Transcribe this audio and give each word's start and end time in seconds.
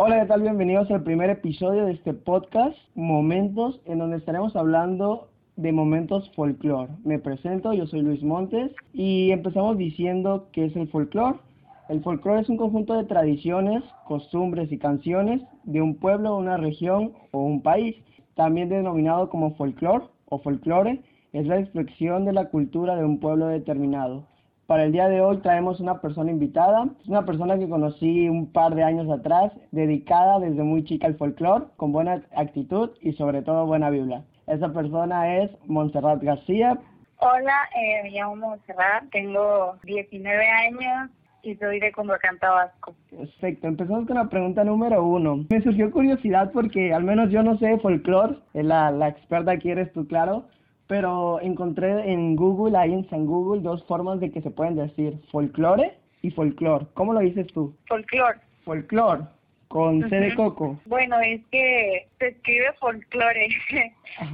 Hola, 0.00 0.20
¿qué 0.20 0.26
tal? 0.26 0.42
Bienvenidos 0.42 0.88
al 0.92 1.02
primer 1.02 1.28
episodio 1.28 1.84
de 1.84 1.90
este 1.94 2.14
podcast, 2.14 2.78
Momentos, 2.94 3.80
en 3.84 3.98
donde 3.98 4.18
estaremos 4.18 4.54
hablando 4.54 5.26
de 5.56 5.72
momentos 5.72 6.30
folclore. 6.36 6.92
Me 7.02 7.18
presento, 7.18 7.72
yo 7.72 7.84
soy 7.88 8.02
Luis 8.02 8.22
Montes 8.22 8.70
y 8.92 9.32
empezamos 9.32 9.76
diciendo 9.76 10.46
qué 10.52 10.66
es 10.66 10.76
el 10.76 10.86
folclore. 10.86 11.40
El 11.88 12.00
folclore 12.00 12.42
es 12.42 12.48
un 12.48 12.58
conjunto 12.58 12.94
de 12.94 13.06
tradiciones, 13.06 13.82
costumbres 14.06 14.70
y 14.70 14.78
canciones 14.78 15.42
de 15.64 15.82
un 15.82 15.96
pueblo, 15.96 16.36
una 16.36 16.58
región 16.58 17.14
o 17.32 17.42
un 17.42 17.60
país, 17.62 17.96
también 18.36 18.68
denominado 18.68 19.28
como 19.28 19.56
folclore 19.56 20.04
o 20.26 20.38
folclore, 20.38 21.02
es 21.32 21.44
la 21.48 21.58
expresión 21.58 22.24
de 22.24 22.34
la 22.34 22.50
cultura 22.50 22.94
de 22.94 23.04
un 23.04 23.18
pueblo 23.18 23.48
determinado. 23.48 24.28
Para 24.68 24.84
el 24.84 24.92
día 24.92 25.08
de 25.08 25.22
hoy 25.22 25.38
traemos 25.38 25.80
una 25.80 25.98
persona 26.02 26.30
invitada, 26.30 26.86
una 27.06 27.24
persona 27.24 27.56
que 27.58 27.70
conocí 27.70 28.28
un 28.28 28.52
par 28.52 28.74
de 28.74 28.82
años 28.82 29.08
atrás, 29.08 29.50
dedicada 29.70 30.40
desde 30.40 30.62
muy 30.62 30.84
chica 30.84 31.06
al 31.06 31.16
folclore, 31.16 31.64
con 31.78 31.90
buena 31.90 32.22
actitud 32.36 32.90
y 33.00 33.14
sobre 33.14 33.40
todo 33.40 33.64
buena 33.64 33.88
Biblia. 33.88 34.24
Esa 34.46 34.70
persona 34.74 35.38
es 35.38 35.50
Montserrat 35.64 36.22
García. 36.22 36.78
Hola, 37.16 37.56
eh, 37.80 38.02
me 38.02 38.10
llamo 38.10 38.36
Montserrat, 38.36 39.08
tengo 39.10 39.78
19 39.84 40.46
años 40.46 41.12
y 41.42 41.54
soy 41.54 41.80
de 41.80 41.90
Condoacán, 41.90 42.38
Tabasco. 42.38 42.94
Perfecto, 43.08 43.68
empezamos 43.68 44.06
con 44.06 44.16
la 44.16 44.28
pregunta 44.28 44.64
número 44.64 45.02
uno. 45.02 45.46
Me 45.48 45.62
surgió 45.62 45.90
curiosidad 45.90 46.50
porque 46.52 46.92
al 46.92 47.04
menos 47.04 47.30
yo 47.30 47.42
no 47.42 47.56
sé 47.56 47.78
folclore, 47.78 48.36
la, 48.52 48.90
la 48.90 49.08
experta 49.08 49.52
aquí 49.52 49.70
eres 49.70 49.90
tú, 49.94 50.06
claro, 50.06 50.44
pero 50.88 51.40
encontré 51.40 52.12
en 52.12 52.34
Google, 52.34 52.76
ahí 52.76 52.92
en 52.92 53.08
San 53.10 53.26
Google, 53.26 53.62
dos 53.62 53.84
formas 53.84 54.18
de 54.18 54.32
que 54.32 54.40
se 54.40 54.50
pueden 54.50 54.74
decir 54.74 55.20
folclore 55.30 55.92
y 56.22 56.30
folclore. 56.30 56.86
¿Cómo 56.94 57.12
lo 57.12 57.20
dices 57.20 57.46
tú? 57.48 57.74
Folclore. 57.86 58.38
Folclore, 58.64 59.22
con 59.68 60.08
C 60.08 60.16
de 60.16 60.34
coco. 60.34 60.78
Bueno, 60.86 61.20
es 61.20 61.42
que 61.52 62.08
se 62.18 62.28
escribe 62.28 62.72
folclore, 62.80 63.48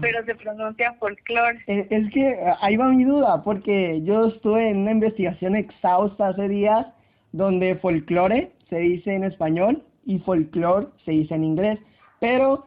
pero 0.01 0.25
se 0.25 0.35
pronuncia 0.37 0.93
folclore. 0.95 1.59
Es, 1.67 1.87
es 1.91 2.13
que 2.13 2.31
eh, 2.31 2.55
ahí 2.61 2.77
va 2.77 2.89
mi 2.89 3.05
duda, 3.05 3.43
porque 3.43 4.01
yo 4.03 4.29
estuve 4.29 4.71
en 4.71 4.79
una 4.79 4.93
investigación 4.93 5.57
exhausta 5.57 6.29
hace 6.29 6.49
días 6.49 6.87
donde 7.33 7.75
folclore 7.77 8.53
se 8.71 8.79
dice 8.79 9.13
en 9.13 9.25
español 9.25 9.83
y 10.07 10.21
folclore 10.21 10.87
se 11.05 11.11
dice 11.11 11.35
en 11.35 11.45
inglés, 11.45 11.81
pero 12.21 12.65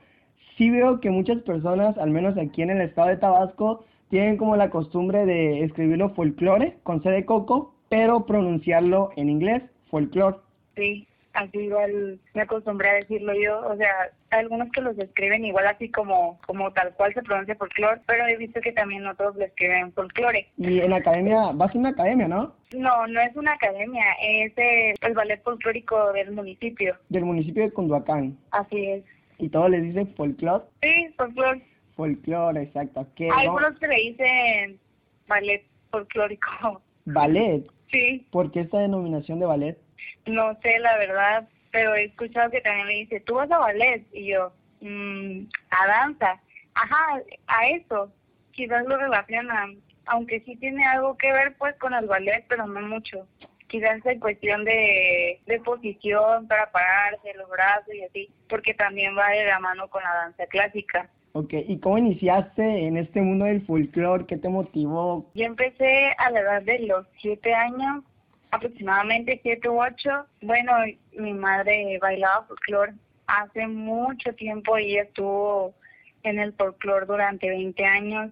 sí 0.57 0.69
veo 0.69 0.99
que 0.99 1.09
muchas 1.09 1.41
personas, 1.43 1.97
al 1.97 2.09
menos 2.09 2.37
aquí 2.37 2.61
en 2.61 2.71
el 2.71 2.81
estado 2.81 3.09
de 3.09 3.17
Tabasco, 3.17 3.85
tienen 4.09 4.37
como 4.37 4.55
la 4.55 4.69
costumbre 4.69 5.25
de 5.25 5.63
escribirlo 5.63 6.09
folclore 6.09 6.77
con 6.83 7.03
C 7.03 7.09
de 7.09 7.25
coco, 7.25 7.73
pero 7.89 8.25
pronunciarlo 8.25 9.11
en 9.15 9.29
inglés, 9.29 9.63
folclore. 9.89 10.37
Sí, 10.75 11.07
así 11.33 11.59
igual 11.59 12.19
me 12.33 12.41
acostumbré 12.41 12.89
a 12.89 12.93
decirlo 12.95 13.33
yo, 13.33 13.59
o 13.67 13.75
sea, 13.75 13.91
hay 14.31 14.39
algunos 14.39 14.71
que 14.71 14.81
los 14.81 14.97
escriben 14.97 15.45
igual 15.45 15.67
así 15.67 15.89
como 15.89 16.39
como 16.45 16.71
tal 16.71 16.93
cual 16.93 17.13
se 17.13 17.21
pronuncia 17.21 17.55
folclore, 17.55 18.01
pero 18.05 18.25
he 18.27 18.37
visto 18.37 18.59
que 18.61 18.71
también 18.71 19.05
otros 19.05 19.35
lo 19.35 19.45
escriben 19.45 19.91
folclore. 19.93 20.47
Y 20.57 20.79
en 20.79 20.89
la 20.91 20.97
academia, 20.97 21.51
vas 21.53 21.75
a 21.75 21.77
una 21.77 21.89
academia, 21.89 22.27
¿no? 22.27 22.53
No, 22.75 23.07
no 23.07 23.21
es 23.21 23.35
una 23.35 23.53
academia, 23.53 24.05
es 24.21 24.53
el, 24.57 24.95
el 25.01 25.13
ballet 25.13 25.41
folclórico 25.43 26.11
del 26.13 26.31
municipio. 26.31 26.95
Del 27.09 27.25
municipio 27.25 27.63
de 27.63 27.71
Cunduacán. 27.71 28.37
Así 28.51 28.85
es. 28.85 29.03
Y 29.39 29.49
todos 29.49 29.69
les 29.69 29.83
dicen 29.83 30.13
folclore. 30.15 30.65
Sí, 30.81 31.13
folclore. 31.17 31.61
Folclore, 31.95 32.63
exacto. 32.63 33.07
¿Qué, 33.15 33.25
Hay 33.25 33.47
no? 33.47 33.57
algunos 33.57 33.79
que 33.79 33.87
le 33.87 33.95
dicen 33.95 34.79
ballet 35.27 35.63
folclórico. 35.91 36.81
Ballet. 37.05 37.65
Sí, 37.91 38.27
¿Por 38.31 38.51
qué 38.51 38.61
esta 38.61 38.79
denominación 38.79 39.39
de 39.39 39.45
ballet? 39.45 39.77
no 40.25 40.57
sé 40.61 40.79
la 40.79 40.97
verdad, 40.97 41.47
pero 41.71 41.95
he 41.95 42.05
escuchado 42.05 42.51
que 42.51 42.61
también 42.61 42.87
me 42.87 42.93
dice, 42.93 43.19
tú 43.21 43.35
vas 43.35 43.49
a 43.51 43.57
ballet, 43.57 44.05
y 44.13 44.27
yo, 44.27 44.51
mm, 44.81 45.43
a 45.71 45.87
danza. 45.87 46.39
Ajá, 46.73 47.21
a 47.47 47.67
eso. 47.69 48.11
Quizás 48.51 48.85
lo 48.85 48.97
relacionan, 48.97 49.77
aunque 50.05 50.41
sí 50.41 50.55
tiene 50.57 50.85
algo 50.85 51.17
que 51.17 51.31
ver 51.31 51.55
pues 51.57 51.75
con 51.77 51.93
el 51.93 52.07
ballet, 52.07 52.45
pero 52.47 52.67
no 52.67 52.81
mucho. 52.81 53.27
Quizás 53.67 54.05
en 54.05 54.19
cuestión 54.19 54.63
de, 54.63 55.39
de 55.45 55.59
posición 55.59 56.47
para 56.47 56.71
pararse, 56.71 57.33
los 57.35 57.49
brazos 57.49 57.93
y 57.93 58.03
así, 58.03 58.29
porque 58.47 58.73
también 58.73 59.17
va 59.17 59.29
de 59.29 59.45
la 59.45 59.59
mano 59.59 59.87
con 59.89 60.01
la 60.03 60.13
danza 60.13 60.45
clásica. 60.47 61.09
Ok, 61.33 61.53
¿y 61.67 61.79
cómo 61.79 61.99
iniciaste 61.99 62.63
en 62.87 62.97
este 62.97 63.21
mundo 63.21 63.45
del 63.45 63.65
folclore? 63.65 64.25
¿Qué 64.25 64.37
te 64.37 64.49
motivó? 64.49 65.29
Yo 65.35 65.45
empecé 65.45 66.15
a 66.17 66.31
la 66.31 66.39
edad 66.39 66.61
de 66.63 66.79
los 66.79 67.05
siete 67.21 67.53
años, 67.53 68.03
aproximadamente 68.49 69.39
siete 69.43 69.69
u 69.69 69.79
ocho. 69.79 70.25
Bueno, 70.41 70.73
mi 71.11 71.33
madre 71.33 71.99
bailaba 72.01 72.45
folclore 72.47 72.93
hace 73.27 73.67
mucho 73.67 74.33
tiempo 74.33 74.79
y 74.79 74.97
estuvo 74.97 75.75
en 76.23 76.39
el 76.39 76.53
folclore 76.53 77.05
durante 77.05 77.49
20 77.49 77.85
años. 77.85 78.31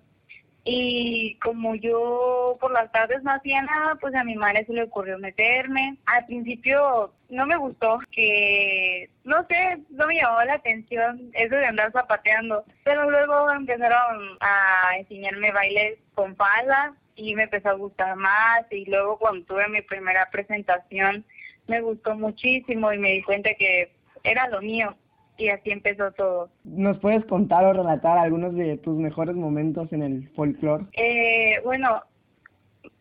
Y 0.67 1.37
como 1.43 1.75
yo 1.75 2.57
por 2.59 2.71
las 2.71 2.91
tardes 2.91 3.21
no 3.21 3.31
hacía 3.31 3.61
nada, 3.61 3.95
pues 4.01 4.15
a 4.15 4.23
mi 4.23 4.33
madre 4.33 4.65
se 4.65 4.73
le 4.73 4.83
ocurrió 4.83 5.19
meterme. 5.19 5.95
Al 6.07 6.25
principio 6.25 7.13
no 7.29 7.45
me 7.45 7.55
gustó, 7.55 7.99
que 8.11 9.07
no 9.23 9.45
sé, 9.45 9.77
no 9.91 10.07
me 10.07 10.15
llamó 10.15 10.41
la 10.43 10.55
atención 10.55 11.29
eso 11.33 11.55
de 11.55 11.67
andar 11.67 11.91
zapateando. 11.91 12.65
Pero 12.83 13.09
luego 13.11 13.51
empezaron 13.51 14.37
a 14.39 14.97
enseñarme 14.97 15.51
bailes 15.51 15.99
con 16.15 16.35
falda 16.35 16.95
y 17.15 17.35
me 17.35 17.43
empezó 17.43 17.69
a 17.69 17.73
gustar 17.73 18.15
más. 18.15 18.65
Y 18.71 18.89
luego 18.89 19.19
cuando 19.19 19.45
tuve 19.45 19.67
mi 19.67 19.83
primera 19.83 20.31
presentación 20.31 21.23
me 21.67 21.81
gustó 21.81 22.15
muchísimo 22.15 22.91
y 22.91 22.97
me 22.97 23.11
di 23.11 23.21
cuenta 23.21 23.53
que 23.53 23.91
era 24.23 24.47
lo 24.49 24.61
mío. 24.61 24.95
Y 25.37 25.49
así 25.49 25.71
empezó 25.71 26.11
todo. 26.13 26.49
¿Nos 26.63 26.97
puedes 26.99 27.25
contar 27.25 27.65
o 27.65 27.73
relatar 27.73 28.17
algunos 28.17 28.55
de 28.55 28.77
tus 28.77 28.97
mejores 28.97 29.35
momentos 29.35 29.91
en 29.91 30.01
el 30.01 30.29
folclore? 30.29 30.85
Eh, 30.93 31.59
bueno, 31.63 32.01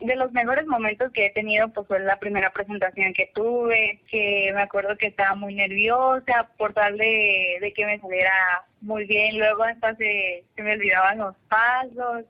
de 0.00 0.16
los 0.16 0.32
mejores 0.32 0.66
momentos 0.66 1.12
que 1.12 1.26
he 1.26 1.30
tenido 1.30 1.68
pues 1.68 1.86
fue 1.86 2.00
la 2.00 2.18
primera 2.18 2.50
presentación 2.50 3.12
que 3.14 3.30
tuve, 3.34 4.00
que 4.10 4.50
me 4.54 4.62
acuerdo 4.62 4.96
que 4.96 5.06
estaba 5.06 5.34
muy 5.34 5.54
nerviosa 5.54 6.50
por 6.58 6.72
tal 6.72 6.98
de, 6.98 7.58
de 7.60 7.72
que 7.72 7.86
me 7.86 8.00
saliera 8.00 8.64
muy 8.80 9.06
bien, 9.06 9.38
luego 9.38 9.62
hasta 9.62 9.94
se, 9.96 10.44
se 10.54 10.62
me 10.62 10.72
olvidaban 10.72 11.18
los 11.18 11.36
pasos, 11.48 12.24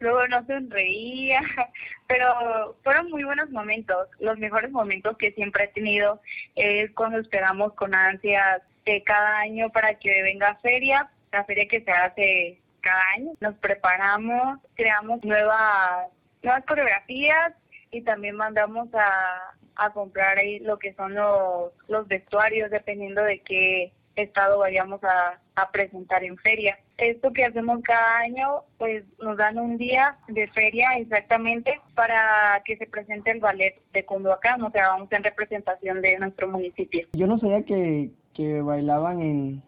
luego 0.00 0.26
no 0.28 0.44
sonreía, 0.46 1.40
pero 2.06 2.76
fueron 2.82 3.10
muy 3.10 3.24
buenos 3.24 3.50
momentos. 3.50 4.08
Los 4.20 4.38
mejores 4.38 4.70
momentos 4.70 5.16
que 5.16 5.32
siempre 5.32 5.64
he 5.64 5.68
tenido 5.68 6.20
es 6.54 6.90
cuando 6.92 7.18
esperamos 7.18 7.72
con 7.74 7.94
ansias 7.94 8.62
de 8.84 9.02
cada 9.02 9.38
año 9.38 9.70
para 9.70 9.94
que 9.94 10.22
venga 10.22 10.56
feria, 10.56 11.10
la 11.32 11.44
feria 11.44 11.66
que 11.68 11.82
se 11.82 11.90
hace 11.90 12.60
cada 12.80 13.02
año. 13.16 13.32
Nos 13.40 13.54
preparamos, 13.56 14.58
creamos 14.74 15.24
nuevas, 15.24 16.08
nuevas 16.42 16.64
coreografías 16.66 17.52
y 17.90 18.02
también 18.02 18.36
mandamos 18.36 18.88
a, 18.94 19.54
a 19.76 19.90
comprar 19.90 20.38
ahí 20.38 20.58
lo 20.60 20.78
que 20.78 20.94
son 20.94 21.14
los, 21.14 21.72
los 21.88 22.06
vestuarios 22.08 22.70
dependiendo 22.70 23.22
de 23.22 23.40
qué 23.40 23.92
estado 24.16 24.58
vayamos 24.58 25.02
a, 25.02 25.40
a 25.56 25.70
presentar 25.70 26.22
en 26.24 26.36
feria. 26.38 26.78
Esto 26.96 27.32
que 27.32 27.44
hacemos 27.44 27.80
cada 27.82 28.18
año, 28.18 28.62
pues 28.78 29.04
nos 29.18 29.36
dan 29.36 29.58
un 29.58 29.76
día 29.76 30.16
de 30.28 30.46
feria 30.48 30.90
exactamente 30.96 31.80
para 31.94 32.62
que 32.64 32.76
se 32.76 32.86
presente 32.86 33.32
el 33.32 33.40
ballet 33.40 33.74
de 33.92 34.04
Cunduacán, 34.04 34.62
o 34.62 34.70
sea, 34.70 34.88
vamos 34.88 35.10
en 35.10 35.24
representación 35.24 36.00
de 36.02 36.18
nuestro 36.18 36.48
municipio. 36.48 37.08
Yo 37.12 37.26
no 37.26 37.38
sabía 37.38 37.62
que, 37.64 38.10
que 38.34 38.60
bailaban 38.60 39.22
en, 39.22 39.62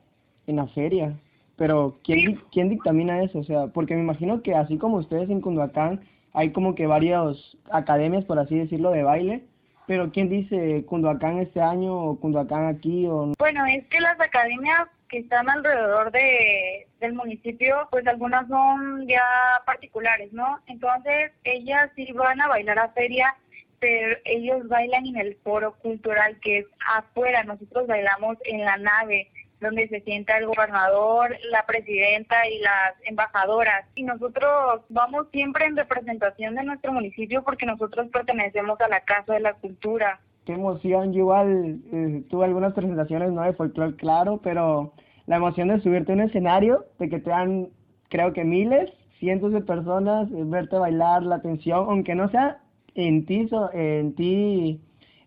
en 0.47 0.57
la 0.57 0.67
feria, 0.69 1.17
pero 1.57 1.99
¿quién, 2.05 2.19
Sí. 2.21 2.39
¿quién 2.53 2.69
dictamina 2.69 3.23
eso? 3.23 3.39
O 3.39 3.45
sea, 3.45 3.69
porque 3.69 3.95
me 3.95 4.03
imagino 4.03 4.43
que 4.43 4.55
así 4.55 4.77
como 4.77 4.99
ustedes 4.99 5.31
en 5.31 5.41
Cunduacán, 5.41 6.01
hay 6.35 6.51
como 6.53 6.75
que 6.75 6.87
varias 6.87 7.57
academias, 7.71 8.25
por 8.25 8.39
así 8.39 8.59
decirlo, 8.59 8.91
de 8.91 9.03
baile, 9.03 9.45
pero 9.87 10.11
¿quién 10.13 10.29
dice 10.29 10.85
Cunduacán 10.87 11.39
este 11.39 11.63
año 11.63 11.97
o 11.97 12.21
Cunduacán 12.21 12.67
aquí 12.67 13.07
o 13.07 13.33
Bueno, 13.39 13.65
es 13.67 13.87
que 13.87 14.01
las 14.01 14.21
academias 14.21 14.89
que 15.09 15.19
están 15.19 15.49
alrededor 15.49 16.11
de 16.11 16.87
del 17.01 17.13
municipio, 17.15 17.87
pues 17.91 18.07
algunas 18.07 18.49
son 18.49 19.07
ya 19.07 19.23
particulares, 19.65 20.33
¿no? 20.33 20.59
Entonces, 20.67 21.31
ellas 21.45 21.91
sí 21.95 22.11
van 22.13 22.41
a 22.41 22.49
bailar 22.49 22.79
a 22.79 22.89
feria, 22.89 23.35
pero 23.81 24.17
ellos 24.25 24.67
bailan 24.69 25.07
en 25.07 25.17
el 25.17 25.37
foro 25.37 25.75
cultural 25.75 26.39
que 26.41 26.59
es 26.59 26.67
afuera, 26.95 27.45
nosotros 27.45 27.87
bailamos 27.87 28.37
en 28.45 28.65
la 28.65 28.77
nave 28.77 29.31
donde 29.61 29.89
se 29.89 30.01
sienta 30.01 30.37
el 30.39 30.47
gobernador, 30.47 31.35
la 31.51 31.65
presidenta 31.65 32.37
y 32.49 32.59
las 32.61 32.95
embajadoras. 33.05 33.87
Y 33.95 34.05
nosotros 34.05 34.83
vamos 34.89 35.29
siempre 35.33 35.65
en 35.65 35.77
representación 35.77 36.55
de 36.55 36.65
nuestro 36.65 36.93
municipio 36.93 37.43
porque 37.43 37.67
nosotros 37.67 38.09
pertenecemos 38.13 38.81
a 38.81 38.89
la 38.89 39.01
Casa 39.01 39.35
de 39.35 39.41
la 39.41 39.55
Cultura. 39.55 40.21
qué 40.45 40.53
emoción? 40.53 41.13
Yo 41.13 41.21
igual 41.21 41.81
eh, 41.93 42.23
tuve 42.29 42.45
algunas 42.45 42.75
presentaciones 42.75 43.33
no 43.33 43.43
de 43.43 43.55
folclore, 43.55 43.97
claro, 43.97 44.41
pero 44.43 44.93
la 45.27 45.37
emoción 45.37 45.69
de 45.69 45.81
subirte 45.81 46.13
a 46.13 46.15
un 46.15 46.21
escenario, 46.21 46.85
de 46.99 47.09
que 47.09 47.19
te 47.19 47.31
dan, 47.31 47.69
creo 48.11 48.33
que 48.33 48.45
miles, 48.45 48.93
cientos 49.19 49.53
de 49.53 49.61
personas, 49.61 50.29
verte 50.31 50.77
bailar, 50.77 51.23
la 51.23 51.37
atención, 51.37 51.87
aunque 51.89 52.15
no 52.15 52.29
sea 52.31 52.59
en 52.97 53.27
ti, 53.27 53.49
en 53.75 54.15
ti 54.15 54.81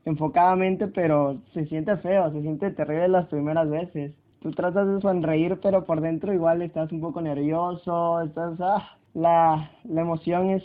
enfocadamente, 0.06 0.88
pero 0.88 1.42
se 1.54 1.66
siente 1.68 1.95
feo, 1.98 2.31
se 2.31 2.42
siente 2.42 2.71
terrible 2.71 3.07
las 3.10 3.27
primeras 3.27 3.69
veces. 3.69 4.13
Tú 4.42 4.51
tratas 4.51 4.88
de 4.88 5.01
sonreír, 5.01 5.60
pero 5.62 5.86
por 5.86 6.01
dentro 6.01 6.33
igual 6.33 6.62
estás 6.62 6.92
un 6.92 7.01
poco 7.01 7.21
nervioso, 7.21 8.21
estás, 8.21 8.60
ah, 8.62 8.98
la, 9.13 9.71
la 9.83 10.01
emoción 10.01 10.50
es, 10.50 10.63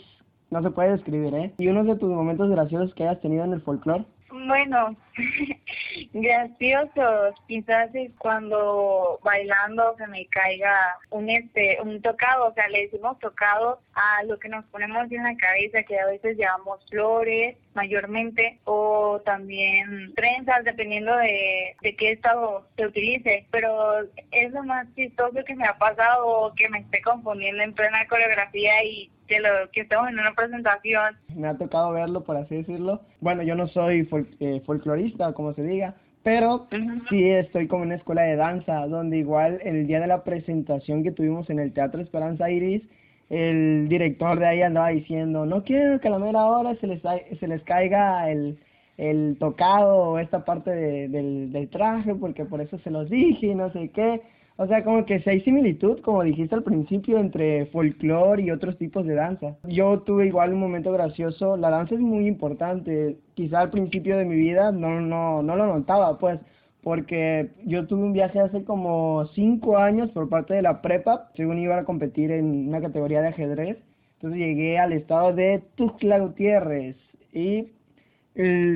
no 0.49 0.61
se 0.63 0.71
puede 0.71 0.91
describir, 0.91 1.33
¿eh? 1.35 1.53
¿Y 1.57 1.67
uno 1.67 1.83
de 1.83 1.95
tus 1.97 2.09
momentos 2.09 2.49
graciosos 2.49 2.93
que 2.95 3.03
hayas 3.03 3.21
tenido 3.21 3.43
en 3.43 3.53
el 3.53 3.61
folclore? 3.61 4.05
Bueno, 4.29 4.95
graciosos, 6.13 7.35
quizás 7.47 7.93
es 7.93 8.11
cuando 8.17 9.19
bailando 9.23 9.95
se 9.97 10.07
me 10.07 10.25
caiga 10.27 10.97
un 11.11 11.29
este 11.29 11.77
un 11.81 12.01
tocado, 12.01 12.47
o 12.47 12.53
sea, 12.53 12.67
le 12.69 12.83
decimos 12.83 13.19
tocado 13.19 13.79
a 13.93 14.23
lo 14.23 14.39
que 14.39 14.49
nos 14.49 14.65
ponemos 14.65 15.11
en 15.11 15.23
la 15.23 15.37
cabeza, 15.37 15.83
que 15.83 15.99
a 15.99 16.07
veces 16.07 16.37
llevamos 16.37 16.83
flores 16.89 17.55
mayormente 17.75 18.59
o 18.65 19.21
también 19.23 20.13
trenzas 20.15 20.63
dependiendo 20.63 21.15
de, 21.17 21.75
de 21.81 21.95
qué 21.95 22.11
estado 22.13 22.67
se 22.75 22.87
utilice, 22.87 23.45
pero 23.51 24.01
es 24.31 24.51
lo 24.51 24.63
más 24.63 24.87
chistoso 24.95 25.43
que 25.45 25.55
me 25.55 25.65
ha 25.65 25.77
pasado 25.77 26.53
que 26.55 26.67
me 26.69 26.79
esté 26.79 27.01
confundiendo 27.01 27.63
en 27.63 27.73
plena 27.73 28.07
coreografía 28.07 28.83
y 28.83 29.11
que 29.27 29.39
lo 29.39 29.49
que 29.71 29.81
estamos 29.81 30.09
en 30.09 30.19
una 30.19 30.33
presentación. 30.33 31.15
Me 31.35 31.47
ha 31.47 31.57
tocado 31.57 31.91
verlo, 31.91 32.23
por 32.23 32.37
así 32.37 32.55
decirlo. 32.55 33.01
Bueno, 33.21 33.43
yo 33.43 33.55
no 33.55 33.67
soy 33.67 34.07
eh, 34.39 34.61
folclorista, 34.65 35.33
como 35.33 35.53
se 35.53 35.63
diga, 35.63 35.95
pero 36.23 36.67
sí 37.09 37.29
estoy 37.29 37.67
como 37.67 37.83
en 37.83 37.89
una 37.89 37.97
escuela 37.97 38.23
de 38.23 38.35
danza, 38.35 38.87
donde 38.87 39.17
igual 39.17 39.59
el 39.63 39.87
día 39.87 39.99
de 39.99 40.07
la 40.07 40.23
presentación 40.23 41.03
que 41.03 41.11
tuvimos 41.11 41.49
en 41.49 41.59
el 41.59 41.73
Teatro 41.73 42.01
Esperanza 42.01 42.49
Iris, 42.49 42.81
el 43.29 43.87
director 43.89 44.39
de 44.39 44.47
ahí 44.47 44.61
andaba 44.61 44.89
diciendo, 44.89 45.45
no 45.45 45.63
quiero 45.63 45.99
que 45.99 46.07
a 46.07 46.11
la 46.11 46.19
mera 46.19 46.45
hora 46.45 46.75
se 46.75 46.87
les, 46.87 47.01
se 47.39 47.47
les 47.47 47.61
caiga 47.63 48.29
el, 48.29 48.59
el 48.97 49.37
tocado 49.39 49.97
o 49.97 50.19
esta 50.19 50.45
parte 50.45 50.71
del, 50.71 51.51
del 51.51 51.69
traje, 51.69 52.13
porque 52.15 52.45
por 52.45 52.61
eso 52.61 52.77
se 52.79 52.91
los 52.91 53.09
dije 53.09 53.47
y 53.47 53.55
no 53.55 53.71
sé 53.71 53.89
qué. 53.89 54.21
O 54.57 54.67
sea, 54.67 54.83
como 54.83 55.05
que 55.05 55.19
si 55.19 55.29
hay 55.29 55.41
similitud, 55.41 55.99
como 56.01 56.23
dijiste 56.23 56.55
al 56.55 56.63
principio, 56.63 57.19
entre 57.19 57.65
folclore 57.67 58.43
y 58.43 58.51
otros 58.51 58.77
tipos 58.77 59.05
de 59.05 59.15
danza. 59.15 59.57
Yo 59.67 59.99
tuve 60.01 60.27
igual 60.27 60.53
un 60.53 60.59
momento 60.59 60.93
gracioso. 60.93 61.57
La 61.57 61.69
danza 61.69 61.95
es 61.95 62.01
muy 62.01 62.25
importante. 62.25 63.17
Quizá 63.33 63.59
al 63.59 63.69
principio 63.69 64.17
de 64.17 64.23
mi 64.23 64.35
vida 64.35 64.71
no, 64.71 65.01
no, 65.01 65.43
no 65.43 65.55
lo 65.57 65.67
notaba, 65.67 66.17
pues, 66.19 66.39
porque 66.83 67.49
yo 67.65 67.85
tuve 67.85 68.03
un 68.03 68.13
viaje 68.13 68.39
hace 68.39 68.63
como 68.63 69.25
cinco 69.33 69.77
años 69.77 70.11
por 70.11 70.29
parte 70.29 70.53
de 70.53 70.61
la 70.61 70.81
prepa, 70.81 71.31
según 71.35 71.57
iba 71.57 71.77
a 71.77 71.83
competir 71.83 72.31
en 72.31 72.69
una 72.69 72.79
categoría 72.79 73.21
de 73.21 73.29
ajedrez. 73.29 73.77
Entonces 74.15 74.39
llegué 74.39 74.77
al 74.79 74.93
estado 74.93 75.33
de 75.33 75.63
Tuxtla 75.75 76.19
Gutiérrez 76.19 76.95
y 77.33 77.67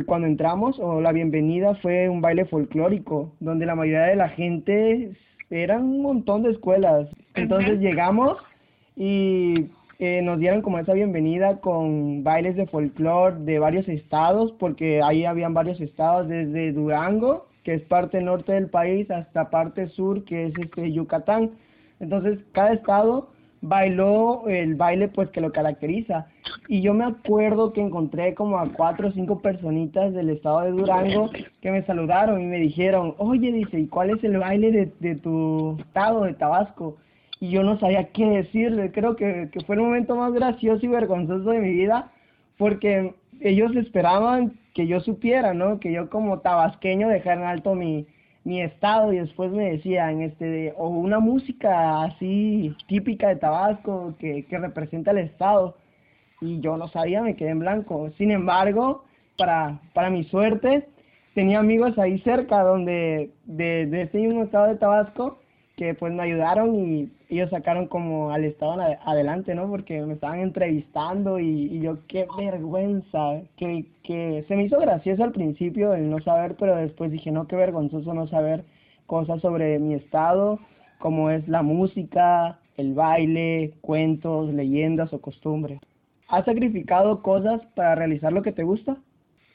cuando 0.06 0.28
entramos, 0.28 0.80
o 0.80 1.02
la 1.02 1.12
bienvenida 1.12 1.75
fue 1.75 2.10
un 2.10 2.22
baile 2.22 2.46
folclórico, 2.46 3.34
donde 3.40 3.66
la 3.66 3.75
mayoría 3.75 4.04
de 4.04 4.16
la 4.16 4.30
gente 4.30 5.12
eran 5.50 5.84
un 5.84 6.01
montón 6.01 6.44
de 6.44 6.51
escuelas. 6.51 7.07
Entonces 7.36 7.80
llegamos 7.80 8.38
y 8.96 9.69
eh, 10.00 10.22
nos 10.22 10.40
dieron 10.40 10.62
como 10.62 10.80
esa 10.80 10.94
bienvenida 10.94 11.60
con 11.60 12.24
bailes 12.24 12.56
de 12.56 12.68
folclore 12.68 13.36
de 13.40 13.60
varios 13.60 13.88
estados, 13.88 14.54
porque 14.54 15.01
ahí 15.01 15.25
habían 15.25 15.54
varios 15.54 15.81
estados, 15.81 16.28
desde 16.28 16.72
Durango, 16.72 17.48
que 17.63 17.74
es 17.74 17.81
parte 17.84 18.22
norte 18.22 18.54
del 18.54 18.69
país, 18.69 19.10
hasta 19.12 19.50
parte 19.50 19.88
sur, 19.90 20.24
que 20.24 20.48
es 20.48 20.54
este 20.57 20.92
Yucatán. 20.92 21.51
Entonces, 22.00 22.40
cada 22.54 22.74
estado 22.74 23.30
bailó 23.62 24.48
el 24.48 24.76
baile 24.76 25.08
pues 25.08 25.30
que 25.30 25.42
lo 25.42 25.52
caracteriza. 25.52 26.28
Y 26.68 26.82
yo 26.82 26.94
me 26.94 27.06
acuerdo 27.06 27.74
que 27.74 27.82
encontré 27.82 28.34
como 28.34 28.58
a 28.58 28.72
cuatro 28.72 29.10
o 29.10 29.12
cinco 29.12 29.42
personitas 29.42 30.14
del 30.14 30.30
estado 30.30 30.62
de 30.62 30.72
Durango 30.72 31.30
que 31.62 31.72
me 31.72 31.84
saludaron 31.86 32.42
y 32.42 32.46
me 32.46 32.60
dijeron, 32.60 33.16
oye, 33.18 33.52
dice, 33.52 33.80
¿y 33.80 33.88
cuál 33.88 34.12
es 34.12 34.24
el 34.24 34.38
baile 34.38 34.72
de, 34.72 34.94
de 35.00 35.16
tu 35.16 35.78
estado, 35.80 36.24
de 36.24 36.34
Tabasco? 36.34 36.98
Y 37.40 37.52
yo 37.52 37.64
no 37.64 37.80
sabía 37.80 38.10
qué 38.10 38.26
decirle, 38.26 38.92
creo 38.92 39.16
que, 39.16 39.50
que 39.52 39.62
fue 39.62 39.76
el 39.76 39.82
momento 39.82 40.16
más 40.16 40.34
gracioso 40.34 40.86
y 40.86 40.90
vergonzoso 40.90 41.50
de 41.52 41.60
mi 41.60 41.72
vida, 41.72 42.12
porque 42.58 43.14
ellos 43.40 43.76
esperaban 43.76 44.54
que 44.74 44.88
yo 44.88 45.00
supiera, 45.00 45.54
¿no? 45.54 45.80
Que 45.80 45.92
yo 45.92 46.10
como 46.10 46.40
tabasqueño 46.40 47.08
dejara 47.08 47.42
en 47.42 47.48
alto 47.48 47.76
mi, 47.76 48.06
mi 48.50 48.63
estado 48.63 49.13
y 49.13 49.19
después 49.19 49.51
me 49.51 49.72
decían, 49.74 50.22
este, 50.22 50.74
o 50.75 50.88
una 50.90 51.19
música 51.19 52.04
así 52.04 52.75
típica 52.88 53.30
de 53.30 53.36
Tabasco 53.36 54.16
que, 54.18 54.46
que 54.46 54.57
representa 54.57 55.12
el 55.12 55.19
estado. 55.19 55.78
Y 56.42 56.60
yo 56.60 56.75
no 56.75 56.88
sabía, 56.88 57.22
me 57.22 57.36
quedé 57.36 57.50
en 57.50 57.60
blanco. 57.60 58.10
Sin 58.18 58.31
embargo, 58.31 59.04
para, 59.38 59.80
para 59.94 60.10
mi 60.10 60.24
suerte, 60.24 60.88
tenía 61.36 61.60
amigos 61.60 62.00
ahí 62.00 62.18
cerca 62.22 62.63
donde, 62.63 63.31
de, 63.46 63.86
de 63.86 64.01
ese 64.01 64.18
mismo 64.18 64.44
estado 64.44 64.68
de 64.68 64.78
Tabasco, 64.78 65.38
que 65.80 65.94
pues 65.94 66.12
me 66.12 66.24
ayudaron 66.24 66.76
y 66.76 67.10
ellos 67.30 67.50
sacaron 67.52 67.88
como 67.88 68.34
al 68.34 68.44
estado 68.44 68.74
adelante, 69.06 69.56
¿no? 69.56 69.70
Porque 69.70 70.02
me 70.02 70.16
estaban 70.16 70.42
entrevistando 70.42 71.40
y, 71.40 71.80
yo 71.80 72.06
qué 72.10 72.28
vergüenza, 72.38 73.44
que, 73.56 73.86
que 74.04 74.44
se 74.50 74.58
me 74.58 74.66
hizo 74.66 74.78
gracioso 74.78 75.24
al 75.24 75.31
principio 75.31 75.94
el 75.94 76.10
no 76.10 76.20
saber, 76.20 76.58
pero 76.60 76.76
después 76.76 77.12
dije, 77.12 77.31
no, 77.31 77.48
qué 77.48 77.56
vergonzoso 77.56 78.14
no 78.14 78.28
saber 78.28 78.66
cosas 79.06 79.40
sobre 79.40 79.80
mi 79.80 79.94
estado, 79.94 80.60
como 80.98 81.30
es 81.30 81.48
la 81.48 81.62
música, 81.62 82.60
el 82.75 82.94
baile, 82.94 83.72
cuentos, 83.80 84.54
leyendas 84.54 85.14
o 85.14 85.22
costumbres. 85.22 85.80
¿Has 86.28 86.44
sacrificado 86.44 87.22
cosas 87.22 87.62
para 87.74 87.96
realizar 87.96 88.34
lo 88.34 88.44
que 88.44 88.52
te 88.52 88.64
gusta? 88.64 88.98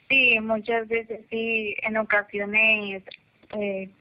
Sí, 0.09 0.39
muchas 0.41 0.87
veces 0.87 1.23
sí, 1.29 1.75
en 1.83 1.97
ocasiones 1.97 3.03
eh, 3.59 3.91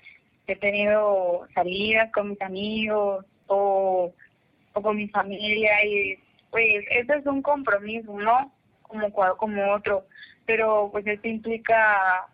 he 0.47 0.57
tenido 0.57 1.47
salidas 1.55 2.13
con 2.13 2.31
mis 2.31 2.43
amigos 2.43 3.25
o, 3.47 4.13
o 4.73 4.83
con 4.83 4.97
mi 4.97 5.09
familia 5.09 5.85
y 5.85 6.19
pues 6.51 6.85
eso 6.91 7.15
es 7.15 7.27
un 7.27 7.43
compromiso, 7.43 8.13
¿no? 8.19 8.53
Como, 8.83 9.11
como 9.13 9.73
otro, 9.73 10.05
pero 10.47 10.89
pues 10.93 11.07
esto 11.07 11.27
implica 11.27 12.29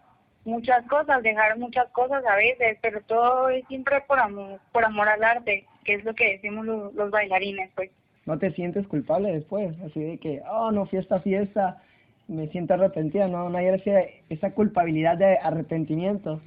muchas 0.45 0.87
cosas, 0.87 1.23
dejar 1.23 1.59
muchas 1.59 1.89
cosas 1.93 2.25
a 2.27 2.37
veces, 2.37 2.79
pero 2.83 3.01
todo 3.03 3.49
es 3.49 3.67
siempre 3.69 4.03
por 4.07 4.19
amor, 4.19 4.61
por 4.73 4.85
amor 4.85 5.09
al 5.09 5.25
arte, 5.25 5.67
que 5.85 5.95
es 5.95 6.05
lo 6.05 6.15
que 6.15 6.33
decimos 6.33 6.67
los, 6.67 7.11
bailarines, 7.11 7.71
pues. 7.75 7.91
¿No 8.27 8.39
te 8.39 8.53
sientes 8.53 8.87
culpable 8.87 9.33
después? 9.33 9.75
Así 9.81 10.01
de 10.01 10.19
que, 10.19 10.43
oh, 10.51 10.71
no 10.71 10.87
fui 10.87 10.99
a 10.99 11.03
esta 11.03 11.21
fiesta, 11.21 11.83
me 12.29 12.49
siento 12.49 12.75
arrepentida, 12.75 13.29
no, 13.29 13.49
no 13.49 13.59
hay 13.59 13.69
esa, 13.69 14.03
esa 14.29 14.53
culpabilidad 14.53 15.17
de 15.17 15.39
arrepentimiento. 15.39 16.41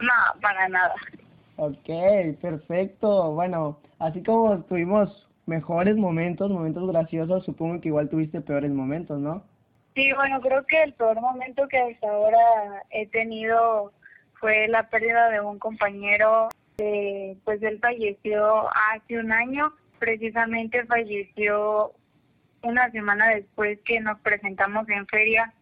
No, 0.00 0.40
para 0.40 0.68
nada. 0.68 0.94
Ok, 1.56 1.88
perfecto. 2.40 3.32
Bueno, 3.32 3.78
así 3.98 4.22
como 4.22 4.62
tuvimos 4.64 5.28
mejores 5.46 5.96
momentos, 5.96 6.50
momentos 6.50 6.88
graciosos, 6.88 7.44
supongo 7.44 7.80
que 7.80 7.88
igual 7.88 8.08
tuviste 8.08 8.40
peores 8.40 8.70
momentos, 8.70 9.18
¿no? 9.18 9.42
Sí, 9.94 10.12
bueno, 10.14 10.40
creo 10.40 10.64
que 10.66 10.82
el 10.82 10.94
peor 10.94 11.20
momento 11.20 11.66
que 11.68 11.78
hasta 11.78 12.08
ahora 12.08 12.38
he 12.90 13.06
tenido 13.08 13.92
fue 14.34 14.68
la 14.68 14.88
pérdida 14.88 15.28
de 15.30 15.40
un 15.40 15.58
compañero. 15.58 16.48
pues 17.44 17.62
él 17.62 17.78
falleció 17.80 18.68
hace 18.92 19.18
un 19.18 19.32
año, 19.32 19.74
precisamente 19.98 20.86
falleció 20.86 21.92
una 22.62 22.90
semana 22.90 23.28
después 23.28 23.78
que 23.84 24.00
nos 24.00 24.18
presentamos 24.20 24.88
en 24.88 25.06
feria 25.06 25.52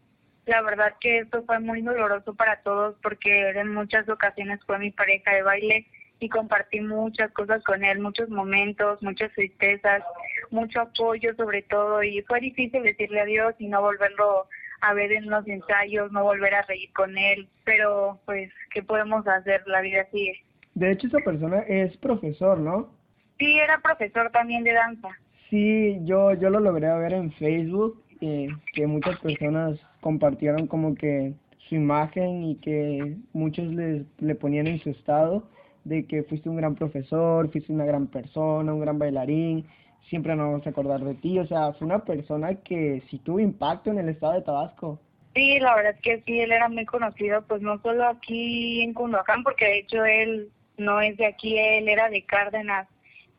la 0.49 0.63
verdad 0.63 0.95
que 1.01 1.19
esto 1.19 1.43
fue 1.45 1.61
muy 1.61 1.83
doloroso 1.83 2.35
para 2.35 2.63
todos 2.63 2.97
porque 3.03 3.51
en 3.51 3.73
muchas 3.73 4.09
ocasiones 4.09 4.61
fue 4.67 4.79
mi 4.79 4.91
pareja 4.91 5.35
de 5.35 5.43
baile 5.43 5.87
y 6.21 6.29
compartí 6.29 6.81
muchas 6.81 7.31
cosas 7.33 7.63
con 7.65 7.85
él, 7.85 8.01
muchos 8.01 8.29
momentos, 8.29 9.01
muchas 9.03 9.33
tristezas, 9.35 10.03
mucho 10.51 10.81
apoyo 10.81 11.35
sobre 11.37 11.63
todo 11.63 12.03
y 12.03 12.23
fue 12.23 12.41
difícil 12.41 12.83
decirle 12.83 13.21
adiós 13.21 13.55
y 13.59 13.69
no 13.69 13.81
volverlo 13.81 14.49
a 14.81 14.95
ver 14.95 15.13
en 15.13 15.29
los 15.29 15.47
ensayos, 15.47 16.11
no 16.13 16.25
volver 16.25 16.55
a 16.55 16.63
reír 16.63 16.93
con 16.93 17.17
él, 17.19 17.49
pero 17.65 18.21
pues, 18.25 18.51
¿qué 18.73 18.83
podemos 18.83 19.27
hacer? 19.27 19.63
La 19.67 19.81
vida 19.81 20.07
sigue. 20.11 20.41
De 20.75 20.93
hecho, 20.93 21.09
esa 21.09 21.19
persona 21.19 21.61
es 21.67 21.97
profesor, 21.97 22.59
¿no? 22.59 22.95
Sí, 23.39 23.59
era 23.59 23.81
profesor 23.81 24.31
también 24.31 24.65
de 24.65 24.73
danza. 24.73 25.09
Sí, 25.51 25.99
yo, 26.03 26.35
yo 26.35 26.51
lo 26.51 26.61
logré 26.61 26.87
ver 26.99 27.15
en 27.15 27.33
Facebook, 27.33 28.03
eh, 28.21 28.49
que 28.75 28.87
muchas 28.87 29.19
personas 29.21 29.79
compartieron 30.01 30.67
como 30.67 30.95
que 30.95 31.35
su 31.69 31.75
imagen 31.75 32.45
y 32.45 32.55
que 32.57 33.17
muchos 33.33 33.67
les, 33.67 34.05
le 34.19 34.35
ponían 34.35 34.67
en 34.67 34.79
su 34.79 34.91
estado 34.91 35.45
de 35.85 36.07
que 36.07 36.23
fuiste 36.23 36.49
un 36.49 36.57
gran 36.57 36.75
profesor, 36.75 37.51
fuiste 37.51 37.73
una 37.73 37.85
gran 37.85 38.07
persona, 38.07 38.73
un 38.73 38.81
gran 38.81 38.99
bailarín, 38.99 39.67
siempre 40.09 40.35
nos 40.35 40.51
vamos 40.51 40.67
a 40.67 40.71
acordar 40.71 41.01
de 41.01 41.15
ti, 41.15 41.39
o 41.39 41.47
sea, 41.47 41.73
fue 41.73 41.87
una 41.87 42.05
persona 42.05 42.55
que 42.57 43.03
sí 43.11 43.19
tuvo 43.19 43.41
impacto 43.41 43.91
en 43.91 43.99
el 43.99 44.09
estado 44.09 44.35
de 44.35 44.43
Tabasco. 44.43 45.01
Sí, 45.35 45.59
la 45.61 45.77
verdad 45.77 45.95
es 45.95 46.01
que 46.01 46.23
sí, 46.27 46.41
él 46.41 46.53
era 46.53 46.69
muy 46.69 46.85
conocido, 46.85 47.43
pues 47.43 47.63
no 47.63 47.81
solo 47.81 48.07
aquí 48.09 48.83
en 48.83 48.95
Cunduacán, 48.95 49.43
porque 49.43 49.67
de 49.67 49.79
hecho 49.79 50.05
él 50.05 50.51
no 50.77 51.01
es 51.01 51.17
de 51.17 51.27
aquí, 51.27 51.59
él 51.59 51.89
era 51.89 52.09
de 52.09 52.23
Cárdenas, 52.25 52.89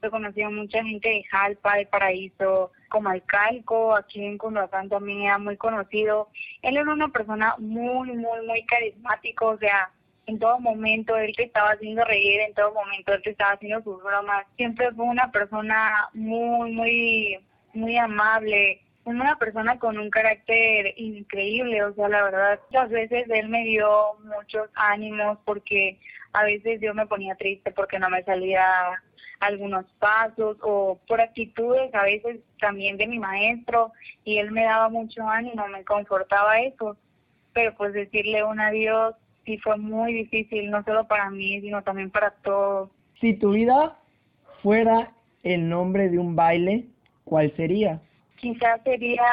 lo 0.01 0.11
conocía 0.11 0.49
mucha 0.49 0.83
gente 0.83 1.09
de 1.09 1.23
Jalpa, 1.23 1.75
de 1.75 1.85
Paraíso, 1.87 2.71
Comalcalco, 2.89 3.95
aquí 3.95 4.25
en 4.25 4.37
Cundhuatán 4.37 4.89
también 4.89 5.41
muy 5.41 5.55
conocido. 5.57 6.29
Él 6.61 6.77
era 6.77 6.91
una 6.91 7.07
persona 7.09 7.55
muy, 7.57 8.11
muy, 8.11 8.45
muy 8.45 8.65
carismático, 8.65 9.47
o 9.47 9.57
sea, 9.57 9.89
en 10.25 10.37
todo 10.37 10.59
momento 10.59 11.15
él 11.17 11.33
te 11.35 11.43
estaba 11.43 11.71
haciendo 11.71 12.03
reír, 12.05 12.41
en 12.41 12.53
todo 12.53 12.73
momento 12.73 13.13
él 13.13 13.21
te 13.23 13.31
estaba 13.31 13.53
haciendo 13.53 13.81
sus 13.83 14.03
bromas. 14.03 14.45
Siempre 14.57 14.91
fue 14.91 15.05
una 15.05 15.31
persona 15.31 16.09
muy, 16.13 16.71
muy, 16.71 17.39
muy 17.73 17.97
amable, 17.97 18.81
una 19.05 19.37
persona 19.37 19.79
con 19.79 19.97
un 19.97 20.09
carácter 20.09 20.93
increíble, 20.97 21.83
o 21.83 21.93
sea, 21.93 22.09
la 22.09 22.23
verdad, 22.23 22.59
muchas 22.69 22.89
veces 22.89 23.25
él 23.29 23.49
me 23.49 23.63
dio 23.63 23.89
muchos 24.23 24.69
ánimos 24.75 25.37
porque 25.45 25.99
a 26.33 26.43
veces 26.43 26.79
yo 26.81 26.93
me 26.93 27.07
ponía 27.07 27.35
triste 27.35 27.71
porque 27.71 27.99
no 27.99 28.09
me 28.09 28.23
salía 28.23 28.63
algunos 29.39 29.85
pasos 29.99 30.57
o 30.61 30.99
por 31.07 31.21
actitudes 31.21 31.93
a 31.95 32.03
veces 32.03 32.39
también 32.59 32.97
de 32.97 33.07
mi 33.07 33.19
maestro 33.19 33.91
y 34.25 34.37
él 34.37 34.51
me 34.51 34.63
daba 34.63 34.89
mucho 34.89 35.27
ánimo, 35.27 35.67
me 35.69 35.83
confortaba 35.85 36.59
eso, 36.59 36.97
pero 37.53 37.73
pues 37.75 37.93
decirle 37.93 38.43
un 38.43 38.59
adiós 38.59 39.15
sí 39.45 39.57
fue 39.57 39.77
muy 39.77 40.13
difícil, 40.13 40.69
no 40.69 40.83
solo 40.83 41.07
para 41.07 41.29
mí, 41.29 41.59
sino 41.61 41.81
también 41.81 42.11
para 42.11 42.31
todos. 42.31 42.89
Si 43.19 43.33
tu 43.33 43.51
vida 43.51 43.97
fuera 44.61 45.11
el 45.43 45.69
nombre 45.69 46.09
de 46.09 46.19
un 46.19 46.35
baile, 46.35 46.85
¿cuál 47.23 47.55
sería? 47.55 48.01
Quizás 48.39 48.81
sería 48.83 49.23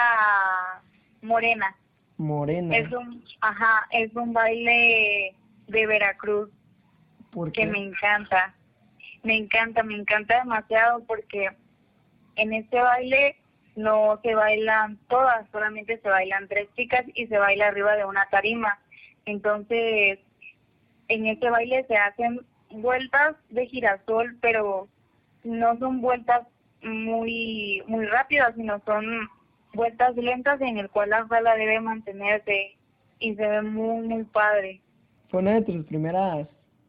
Morena. 1.23 1.77
Morena. 2.19 2.77
Es 2.77 2.91
un, 2.93 3.25
ajá, 3.41 3.87
es 3.91 4.15
un 4.15 4.33
baile 4.33 5.35
de 5.69 5.87
Veracruz 5.87 6.51
que 7.53 7.67
me 7.67 7.79
encanta. 7.79 8.55
Me 9.23 9.37
encanta, 9.37 9.83
me 9.83 9.95
encanta 9.95 10.39
demasiado 10.39 11.05
porque 11.05 11.51
en 12.37 12.53
este 12.53 12.81
baile 12.81 13.37
no 13.77 14.19
se 14.23 14.35
bailan 14.35 14.99
todas, 15.09 15.49
solamente 15.51 15.99
se 15.99 16.09
bailan 16.09 16.49
tres 16.49 16.69
chicas 16.77 17.05
y 17.15 17.27
se 17.27 17.39
baila 17.39 17.69
arriba 17.69 17.95
de 17.97 18.05
una 18.05 18.27
tarima. 18.31 18.79
Entonces, 19.27 20.19
en 21.09 21.27
este 21.27 21.51
baile 21.51 21.85
se 21.87 21.97
hacen 21.97 22.41
vueltas 22.71 23.37
de 23.51 23.67
girasol, 23.67 24.37
pero 24.41 24.89
no 25.45 25.79
son 25.79 26.01
vueltas 26.01 26.47
muy 26.87 27.83
muy 27.87 28.07
rápidas, 28.07 28.55
sino 28.55 28.81
son 28.85 29.05
vueltas 29.75 30.17
lentas 30.17 30.61
en 30.61 30.79
el 30.79 30.89
cual 30.91 31.11
la 31.11 31.27
sala 31.29 31.55
debe 31.55 31.81
mantenerse 31.81 32.77
y 33.19 33.35
se 33.35 33.47
ve 33.47 33.63
muy 33.63 34.07
muy 34.07 34.25
padre. 34.25 34.81
Fue 35.29 35.41
una 35.41 35.55
de 35.55 35.63
tus 35.63 35.85
primeras 35.87 36.49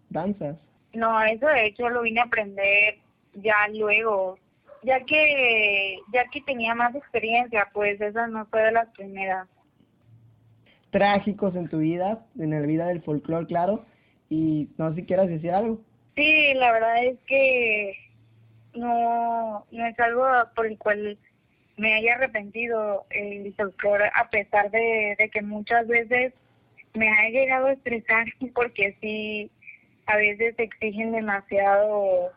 danzas. 0.10 0.58
No, 0.94 1.22
eso 1.22 1.48
de 1.48 1.68
hecho 1.68 1.89
lo 1.89 2.01
vine 2.01 2.22
a 2.22 2.25
aprender 2.25 2.98
ya 3.34 3.68
luego, 3.74 4.38
ya 4.84 5.00
que 5.01 6.00
ya 6.13 6.25
que 6.30 6.42
tenía 6.42 6.74
más 6.75 6.96
experiencia, 6.96 7.68
pues 7.74 8.00
esa 8.01 8.27
no 8.27 8.46
fue 8.48 8.63
de 8.63 8.72
las 8.72 8.89
primeras. 8.89 9.48
Trágicos 10.92 11.56
en 11.56 11.68
tu 11.68 11.80
vida, 11.80 12.25
en 12.39 12.51
la 12.51 12.62
vida 12.62 12.88
del 12.88 13.01
folclore, 13.01 13.46
claro, 13.46 13.86
y 14.30 14.70
no 14.77 14.89
sé 14.89 15.01
si 15.01 15.06
quieras 15.06 15.27
decir 15.27 15.51
algo. 15.51 15.82
Sí, 16.16 16.54
la 16.56 16.72
verdad 16.72 17.04
es 17.04 17.20
que 17.27 17.94
no, 18.77 19.65
no 19.72 19.86
es 19.86 20.00
algo 20.00 20.25
por 20.55 20.67
el 20.67 20.77
cual 20.77 21.17
me 21.77 21.93
haya 21.93 22.15
arrepentido 22.15 23.05
el 23.12 23.53
folclore, 23.53 24.10
a 24.15 24.29
pesar 24.29 24.72
de, 24.72 25.15
de 25.17 25.29
que 25.29 25.41
muchas 25.41 25.88
veces 25.88 26.34
me 26.93 27.10
ha 27.10 27.29
llegado 27.29 27.67
a 27.67 27.74
estresar 27.74 28.25
porque 28.53 28.96
sí 29.01 29.51
a 30.07 30.17
veces 30.17 30.55
exigen 30.57 31.12
demasiado. 31.12 32.31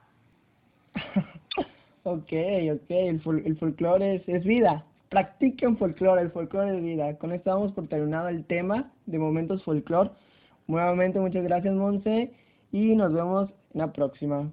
ok, 2.02 2.32
ok, 2.73 2.90
el, 2.90 3.23
el 3.44 3.59
folclore 3.59 4.16
es, 4.16 4.28
es 4.28 4.44
vida. 4.44 4.85
Practiquen 5.09 5.76
folclore, 5.76 6.23
el 6.23 6.30
folclore 6.30 6.76
es 6.76 6.82
vida. 6.82 7.16
Con 7.18 7.32
esto 7.32 7.50
damos 7.50 7.73
por 7.73 7.88
terminado 7.88 8.28
el 8.28 8.44
tema 8.44 8.92
de 9.06 9.18
momentos 9.18 9.64
folclore. 9.64 10.11
Nuevamente 10.66 11.18
muchas 11.18 11.42
gracias 11.42 11.75
Monse 11.75 12.30
y 12.70 12.94
nos 12.94 13.12
vemos 13.12 13.50
en 13.75 13.80
la 13.80 13.92
próxima. 13.92 14.50